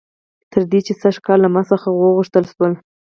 تر 0.51 0.61
دې 0.71 0.79
چې 0.85 0.93
سږ 1.01 1.15
کال 1.25 1.39
له 1.43 1.49
ما 1.55 1.61
څخه 1.71 1.87
وغوښتل 1.91 2.43
شول 2.53 2.73